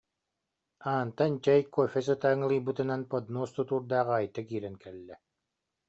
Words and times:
Аантан 0.91 1.33
чэй, 1.45 1.61
кофе 1.75 1.99
сыта 2.07 2.27
аҥылыйбытынан 2.33 3.01
поднос 3.11 3.49
тутуурдаах 3.55 4.07
Айта 4.17 4.41
киирэн 4.47 4.75
кэллэ: 4.83 5.15